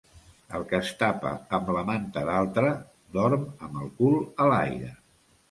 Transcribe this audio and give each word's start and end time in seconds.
El 0.59 0.63
que 0.69 0.77
es 0.77 0.87
tapa 1.01 1.33
amb 1.57 1.69
la 1.75 1.83
manta 1.89 2.23
d'altre, 2.31 2.73
dorm 3.19 3.45
amb 3.69 3.79
el 3.83 3.95
cul 4.01 4.19
a 4.47 4.51
l'aire. 4.55 4.91